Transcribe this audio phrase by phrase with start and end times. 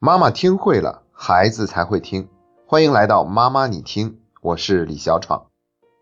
[0.00, 2.28] 妈妈听会了，孩子才会听。
[2.64, 5.50] 欢迎来到妈妈你听，我是李小闯。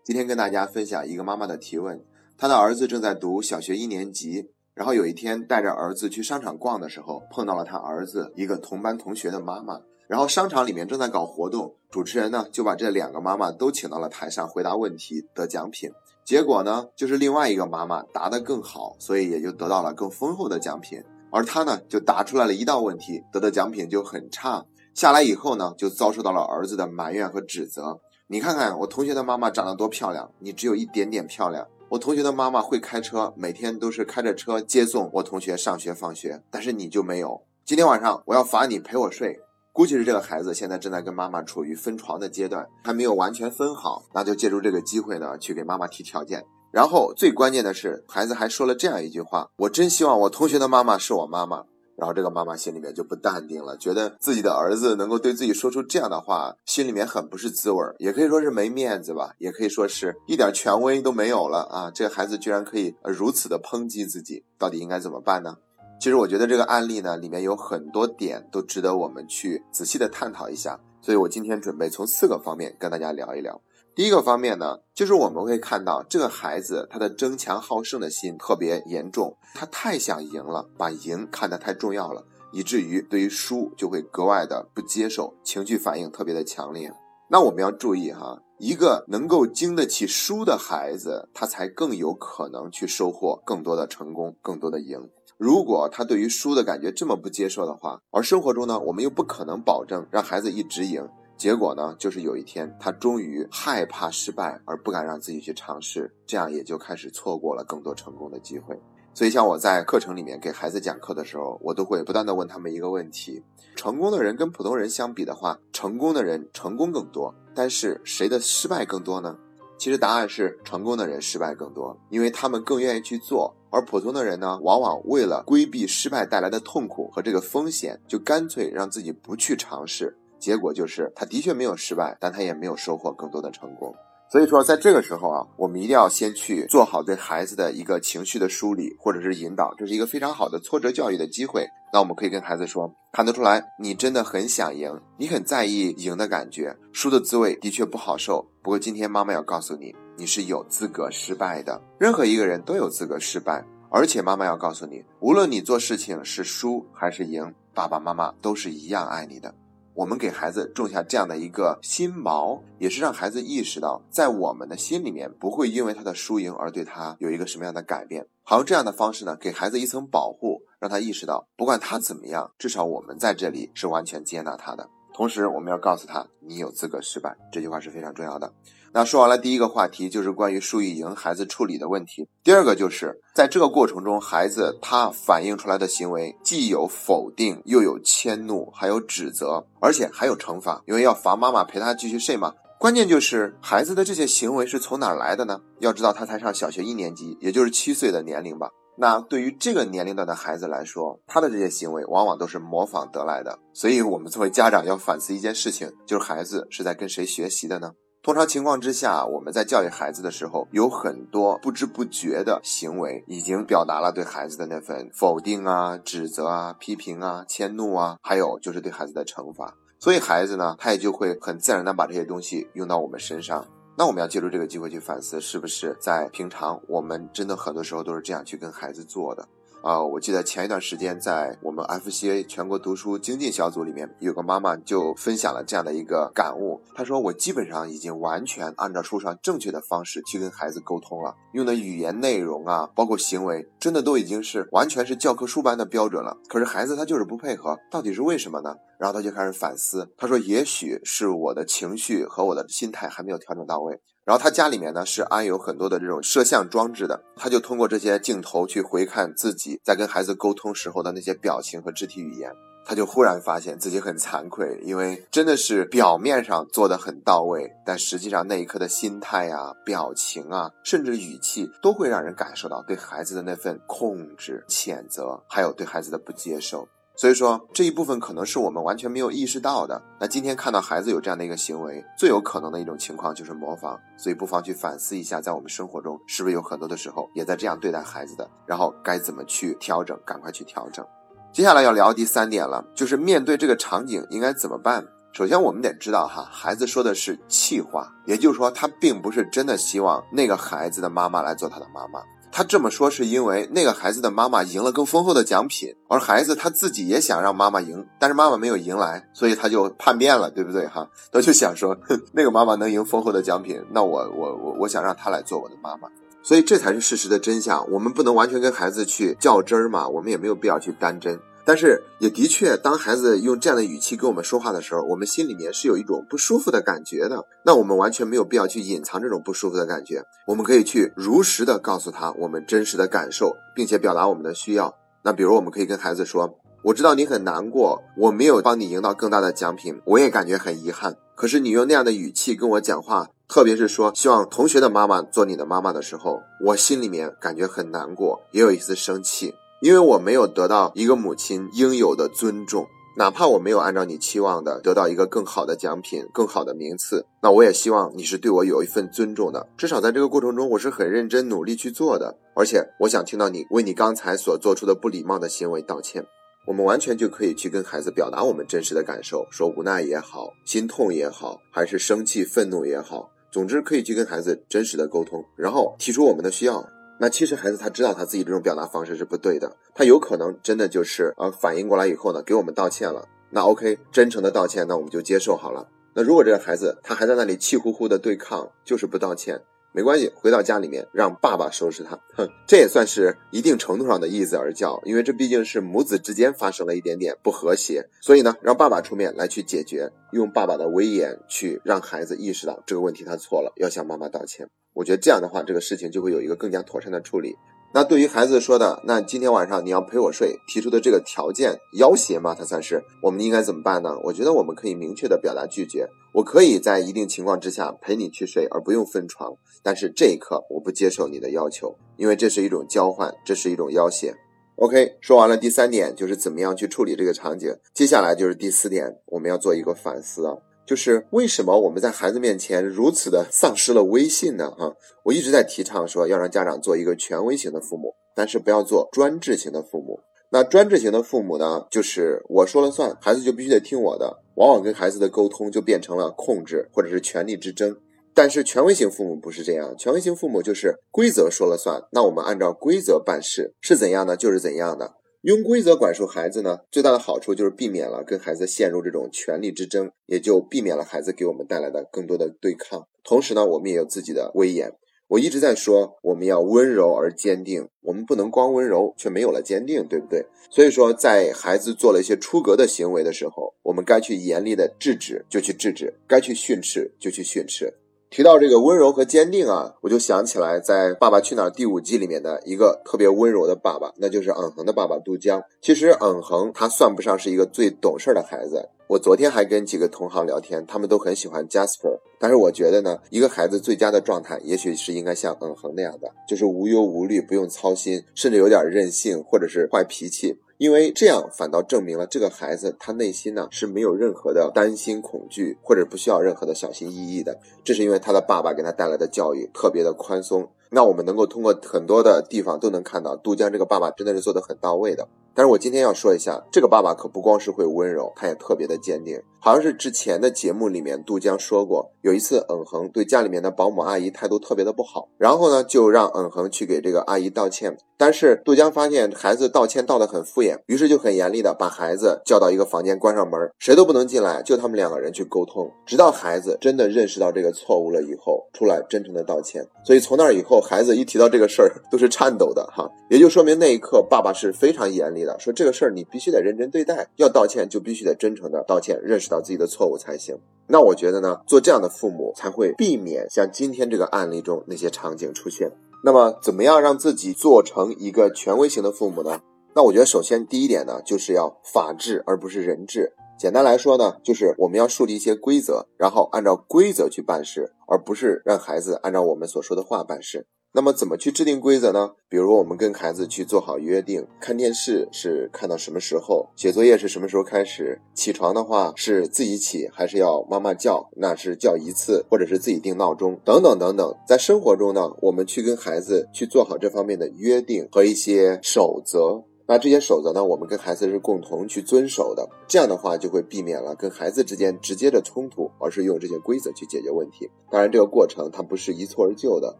[0.05, 2.05] 今天跟大家分享一个妈妈的提问：
[2.37, 9.79] 她的儿子正在读小学一年级，然后有一天带着儿子去商场逛的时候，碰到了他儿子一个同班同学的妈妈。
[10.07, 15.89] 然后商场里面正在搞活动，主持人呢就把这两个妈妈都请到了台上回答问题得奖品。
[16.23, 21.03] 结果呢，就是另外一个妈妈答得更好，所以也就得到了更丰厚的奖品。
[21.29, 24.65] 而他呢，就答出来了一道问题，得的奖品就很差。
[24.93, 27.99] 下来以后呢，就遭受到了儿子的埋怨和指责。
[28.27, 31.67] 你看看我同学的妈妈长得多漂亮，你只有一点点漂亮。
[31.89, 37.41] 我同学的妈妈会开车，每天都是开着车接送我同学上学放学，但是你就没有。
[37.63, 39.39] 今天晚上我要罚你陪我睡。
[39.71, 46.43] 估计是这个孩子现在正在跟妈妈处于分床的阶段，还没有完全分好，那就借助这个机会呢，去给妈妈提条件。
[46.71, 51.63] 然后最关键的是，孩子还说了这样一句话：“我真希望我同学的妈妈是我妈妈。”
[51.97, 61.89] 然后这个妈妈心里面就不淡定了，觉得自己的儿子能够对自己说出这样的话，心里面很不是滋味儿，也可以说是没面子吧，也可以说是一点权威都没有了啊！
[61.89, 65.57] 这个孩子居然可以如此的抨击自己，到底应该怎么办呢？
[65.99, 73.59] 其实我觉得这个案例呢，里面有很多点都值得我们去仔细的探讨一下，所以我今天准备从四个方面跟大家聊一聊。
[73.97, 86.93] 第一个方面呢，就是我们会看到这个孩子他的争强好胜的心特别严重，他太想赢了，把赢看得太重要了，以至于对于输就会格外的不接受，情绪反应特别的强烈。
[87.31, 95.09] 那我们要注意哈，一个能够经得起输的孩子，他才更有可能去收获更多的成功，更多的赢。
[95.39, 101.09] 如果他对于输的感觉这么不接受的话，而生活中呢，我们又不可能保证让孩子一直赢。
[101.37, 108.75] 结果呢，就是有一天他终于害怕失败而不敢让自己去尝试，这样也就开始错过了更多成功的机会。
[109.13, 113.43] 所以，像我在课程里面给孩子讲课的时候，我都会不断的问他们一个问题：
[113.75, 119.37] 成功的人跟普通人相比的话，成功的人成功更多，但是谁的失败更多呢？
[119.77, 130.17] 其实答案是成功的人失败更多，因为他们更愿意去做，而普通的人呢，往往为了规避失败带来的痛苦和这个风险，就干脆让自己不去尝试。
[130.39, 133.93] 结果就是，他的确没有失败，但他也没有收获更多的成功。
[134.29, 141.65] 所以说，在这个时候啊，我们一定要先去做好对孩子的一个情绪的梳理或者是引导，这是一个非常好的挫折教育的机会。
[141.93, 148.45] 那我们可以跟孩子说，看得出来你真的很想赢，你很在意赢的感觉，输的滋味的确不好受。
[148.61, 153.63] 不过今天妈妈要告诉你，你是有资格失败的，任何一个人都有资格失败。
[153.89, 159.55] 而且妈妈要告诉你，无论你做事情是输还是赢，爸爸妈妈都是一样爱你的。
[159.97, 168.27] 我们给孩子种下这样的一个心锚，也是让孩子意识到，在我们的心里面不会因为他的输赢而对他有一个什么样的改变。
[168.43, 174.87] 好用这样的方式呢，给孩子一层保护，让他意识到，不管他怎么样，至少我们在这里是完全接纳他的。
[175.15, 178.53] 同时，我们要告诉他，你有资格失败，这句话是非常重要的。
[178.97, 182.27] 那说完了第一个话题，就是关于输与赢孩子处理的问题。
[182.43, 192.51] 第二个就是在这个过程中，孩子他反映出来的行为，既有否定，又有迁怒，还有指责，而且还有惩罚，因为要罚妈妈陪他继续睡嘛。
[192.79, 195.59] 关键就是孩子的这些行为是从哪来的呢？
[195.79, 198.71] 要知道他才上小学一年级，也就是七岁的年龄吧。
[198.97, 203.59] 那对于这个年龄段的孩子来说，他的这些行为往往都是模仿得来的。
[203.75, 207.91] 所以，我们作为家长要反思一件事情，就是孩子是在跟谁学习的呢？
[208.27, 219.73] 通常情况之下，我们在教育孩子的时候，有很多不知不觉的行为，已经表达了对孩子的那份否定啊、指责啊、批评啊、迁怒啊，还有就是对孩子的惩罚。
[219.97, 223.65] 所以，孩子呢，他也就会很自然的把这些东西用到我们身上。
[223.97, 229.47] 那我们要借助这个机会去反思，是不是在平常我们真的很多时候都是这样去跟孩子做的？
[229.83, 236.81] 啊，我记得前一段时间在我们 FCA 全国读书精进小组里面，有个妈妈就分享了这样的一个感悟。
[236.93, 246.35] 她说：“我基本上已经完全按照书上正确的方式去跟孩子沟通了，用的语言内容啊，包括行为，真的都已经是完全是教科书般的标准了。
[246.49, 262.51] 可是孩子他就是不配合，到底是为什么呢？”然后他就开始反思，他说：“也许是我的情绪和我的心态还没有调整到位。”然后他家里面呢是安有很多的这种摄像装置的，他就通过这些镜头去回看自己在跟孩子沟通时候的那些表情和肢体语言，
[262.85, 276.85] 他就忽然发现自己很惭愧，因为真的是表面上做的很到位，但实际上那一刻的心态啊、表情啊，甚至语气都会让人感受到对孩子的那份控制、谴责，还有对孩子的不接受。
[277.17, 279.99] 所以说这一部分可能是我们完全没有意识到的。
[280.19, 283.99] 那今天看到孩子有这样的一个行为，最有可能的一种情况就是模仿。
[284.15, 291.03] 所以不妨去反思一下，在我们生活中是不是有很多的时候也在这样对待孩子的，然后该怎么去调整，赶快去调整。
[291.51, 295.03] 接下来要聊第三点了，就是面对这个场景应该怎么办。
[295.33, 302.21] 首先，我们得知道哈，孩子说的是气话，也就是说，他并不是真的希望那个孩子的妈妈来做他的妈妈。
[302.57, 311.07] 他这么说是因为那个孩子的妈妈赢了更丰厚的奖品，而孩子他自己也想让妈妈赢，但是妈妈没有赢来，所以他就叛变了，对不对哈？
[311.31, 311.95] 他就想说，
[312.33, 316.09] 那个妈妈能赢丰厚的奖品，那我我我我想让她来做我的妈妈。
[316.41, 317.87] 所以这才是事实的真相。
[317.91, 321.39] 我们不能完全跟孩子去较真儿嘛，我们也没有必要去当真。
[321.67, 327.45] 但是也的确，当孩子用这样的语气跟我们说话的时候，我们心里面是有一种不舒服的感觉的。
[327.65, 334.95] 那我们完全没有必要去隐藏这种不舒服的感觉，我们可以去如实的告诉他我们真实的感受，并且表达我们的需要。
[335.23, 341.17] 那比如，我们可以跟孩子说：“我知道你很难过，我没有帮你赢到更大的奖品，我也感觉很遗憾。
[341.35, 366.25] 可是你用那样的语气跟我讲话。”特别是说希望同学的妈妈做你的妈妈的时候，我心里面感觉很难过，也有一丝生气，因为我没有得到一个母亲应有的尊重，哪怕我没有按照你期望的得到一个更好的奖品、更好的名次，那我也希望你是对我有一份尊重的，至少在这个过程中我是很认真努力去做的，而且我想听到你为你刚才所做出的不礼貌的行为道歉。
[366.65, 373.29] 我们完全就可以去跟孩子表达我们真实的感受，说无奈也好，心痛也好，还是生气、愤怒也好。
[373.49, 376.85] 总之，可以去跟孩子真实的沟通，然后提出我们的需要。
[377.19, 383.27] 那其实孩子他知道他自己这种表达方式是不对的，他有可能真的就是呃反应过来以后呢，给我们道歉了。
[383.49, 385.87] 那 OK，真诚的道歉，那我们就接受好了。
[386.13, 389.61] 那如果这个孩子他还在那里气呼呼的对抗，就是不道歉。
[389.93, 392.19] 没关系，回到家里面让爸爸收拾他。
[392.35, 404.67] 哼，这也算是一定程度上的易子而教，因为这毕竟是母子之间发生了一点点不和谐，所以呢，让爸爸出面来去解决，用爸爸的威严去让孩子意识到这个问题他错了，要向妈妈道歉。
[404.97, 407.55] 我觉得这样的话，这个事情就会有一个更加妥善的处理。
[407.93, 414.17] 那对于孩子说的，那今天晚上你要陪我睡，提出的这个条件要挟嘛，他算是我们应该怎么办呢？
[414.23, 416.07] 我觉得我们可以明确的表达拒绝。
[416.33, 419.53] 我可以在一定情况之下陪你去睡，而不用分床，
[419.83, 424.33] 但是这一刻我不接受你的要求，因为这是一种交换，这是一种要挟。
[424.77, 427.71] OK，说完了第三点，就是怎么样去处理这个场景。
[427.93, 430.57] 接下来就是第四点，我们要做一个反思啊。
[430.87, 434.71] 就是为什么我们在孩子面前如此的丧失了威信呢？
[434.71, 434.95] 哈，
[435.25, 440.21] 我一直在提倡说要让家长做一个权威型的父母，但是不要做专制型的父母。
[440.49, 447.97] 那专制型的父母呢，就是我说了算，孩子就必须得听我的，往往跟孩子的沟通就变成了控制或者是权力之争。
[448.33, 455.15] 但是权威型父母不是这样，权威型父母就是规则说了算，那我们按照规则办事，是怎样的就是怎样的。
[455.41, 463.07] 用规则管束孩子呢，最大的好处就是避免了跟孩子陷入这种权力之争，也就避免了孩子给我们带来的更多的对抗。
[463.23, 464.93] 同时呢，我们也有自己的威严。
[465.29, 470.45] 我一直在说，我们要温柔而坚定，我们不能光温柔却没有了坚定，对不对？
[470.71, 477.93] 所以说，在孩子做了一些出格的行为的时候，我们该去严厉的制止就去制止，该去训斥就去训斥。
[478.29, 485.63] 提到这个温柔和坚定啊，我就想起来在《爸爸去哪儿》第五季里面的一个特别温柔的爸爸，那就是嗯恒的爸爸杜江。
[485.81, 488.89] 其实嗯恒他算不上是一个最懂事的孩子。
[489.07, 500.59] 我昨天还跟几个同行聊天，他们都很喜欢 Jasper，但是我觉得呢，一个孩子最佳的状态，也许是应该像嗯恒那样的，就是无忧无虑，不用操心，甚至有点任性或者是坏脾气。
[500.77, 507.59] 因为这样反倒证明了这个孩子他内心呢是没有任何的担心恐惧，或者不需要任何的小心翼翼的。
[507.83, 510.69] 这是因为他的爸爸给他带来的教育特别的宽松。
[510.89, 515.27] 那我们能够通过很多的地方都能看到，杜江这个爸爸真的是做的很到位的。
[515.53, 519.41] 但是我今天要说一下，这个爸爸可不光是会温柔，他也特别的坚定。
[519.59, 527.97] 好像是之前的节目里面，杜江说过，有一次嗯恒对家里面的保姆阿姨态度特别的不好，然后呢就让嗯恒去给这个阿姨道歉。
[528.19, 539.87] 但是杜江发现孩子道歉道的很敷衍，于是就很严厉的把孩子叫到一个房间，关上门，谁都不能进来，就他们两个人去沟通，直到孩子真的认识到这个错误了以后，出来真诚的道歉。
[540.05, 550.57] 所以从那以后，孩子一提到这个事儿都是颤抖的哈，也就说明那一刻爸爸是非常严厉的，说这个事儿你必须得认真对待，要道歉就必须得真诚的道歉，认识到自己的错误才行。
[550.87, 555.91] 那我觉得呢，做这样的父母才会避免像今天这个案例中那些场景出现。
[556.23, 559.59] 那么，怎么样让自己做成一个权威型的父母呢？
[559.97, 563.33] 那我觉得，首先第一点呢，就是要法治而不是人治。
[563.57, 570.67] 简单来说呢，就是我们要树立一些规则，然后按照规则去办事，而不是让孩子按照我们所说的话办事。
[570.93, 572.33] 那么怎么去制定规则呢？
[572.47, 584.35] 比如我们跟孩子去做好约定，看电视是看到什么时候，写作业是什么时候开始，起床的话是自己起还是要妈妈叫，那是叫一次，或者是自己定闹钟等等等等。
[584.47, 589.63] 在生活中呢，我们去跟孩子去做好这方面的约定和一些守则。
[589.89, 597.69] 那这些守则呢，我们跟孩子是共同去遵守的，这样的话就会避免了跟孩子之间直接的冲突，而是用这些规则去解决问题。
[597.89, 599.97] 当然，这个过程它不是一蹴而就的，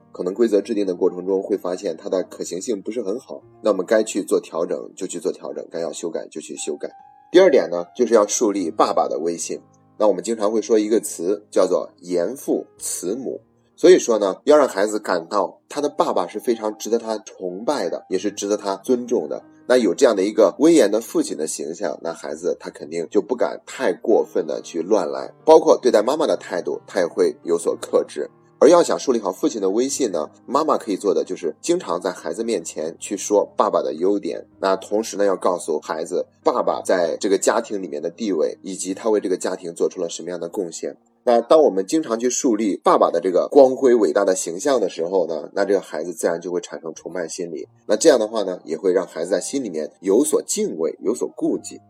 [0.12, 6.89] 可能规则制定的过程中会发现它的可行性不是很好，那我们该去做调整就去做调整，该要修改就去修改。
[7.32, 9.62] 第二点呢，就是要树立爸爸的威信。
[9.98, 13.39] 那我们经常会说一个词叫做严父慈母。
[13.77, 19.41] 所以说呢，要让孩子感到他的爸爸是非常值得他崇拜的，也是值得他尊重的。
[19.67, 28.29] 那有这样的一个威严的父亲的形象，那孩子他肯定就不敢太过分的去乱来，包括对待妈妈的态度，他也会有所克制。
[28.59, 34.43] 而要想树立好父亲的威信呢，妈妈可以做的就是经常在孩子面前去说爸爸的优点。
[34.59, 40.97] 那同时呢，要告诉孩子爸爸在这个家庭里面的地位，以及他为这个家庭做出了什么样的贡献。
[41.27, 47.67] 那当我们经常去树立爸爸的这个光辉伟大的形象的时候呢，那这个孩子自然就会产生崇拜心理。
[47.86, 51.81] 那这样的话呢，也会让孩子在心里面有所敬畏，有所顾忌。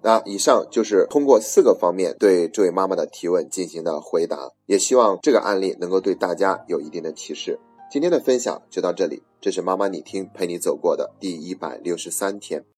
[0.00, 7.58] 那以上就是通过四个方面对这位妈妈的提问进行的回答，也希望这个案例能够对大家有一定的启示。
[7.90, 12.64] 今天的分享就到这里，这是妈妈你听陪你走过的第一百六十三天。